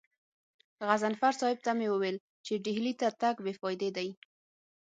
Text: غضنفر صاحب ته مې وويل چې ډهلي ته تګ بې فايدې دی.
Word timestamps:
غضنفر 0.87 1.33
صاحب 1.41 1.57
ته 1.65 1.71
مې 1.77 1.87
وويل 1.89 2.17
چې 2.45 2.53
ډهلي 2.65 2.93
ته 3.01 3.07
تګ 3.21 3.35
بې 3.45 3.53
فايدې 3.59 3.89
دی. 3.97 4.09